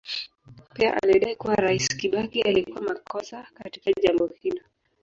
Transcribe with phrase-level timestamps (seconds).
[0.73, 4.61] Pia alidai kuwa Rais Kibaki alikuwa makosa katika jambo hilo.